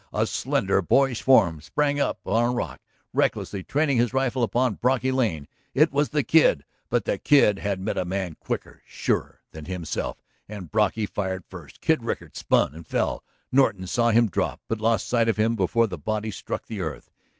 A 0.11 0.25
slender, 0.25 0.81
boyish 0.81 1.21
form 1.21 1.61
sprang 1.61 1.99
up 1.99 2.17
upon 2.25 2.43
a 2.43 2.49
rock 2.51 2.81
recklessly, 3.13 3.63
training 3.63 3.97
his 3.97 4.15
rifle 4.15 4.41
upon 4.41 4.73
Brocky 4.81 5.11
Lane. 5.11 5.47
It 5.75 5.91
was 5.91 6.09
the 6.09 6.23
Kid. 6.23 6.65
But 6.89 7.05
the 7.05 7.19
Kid 7.19 7.59
had 7.59 7.79
met 7.79 7.99
a 7.99 8.03
man 8.03 8.35
quicker, 8.39 8.81
surer, 8.87 9.41
than 9.51 9.65
himself, 9.65 10.17
and 10.49 10.71
Brocky 10.71 11.05
fired 11.05 11.45
first. 11.45 11.81
Kid 11.81 12.01
Rickard 12.03 12.35
spun 12.35 12.73
and 12.73 12.87
fell. 12.87 13.23
Norton 13.51 13.85
saw 13.85 14.09
him 14.09 14.27
drop 14.27 14.59
but 14.67 14.81
lost 14.81 15.07
sight 15.07 15.29
of 15.29 15.37
him 15.37 15.55
before 15.55 15.85
the 15.85 15.99
body 15.99 16.31
struck 16.31 16.65
the 16.65 16.81
earth. 16.81 17.11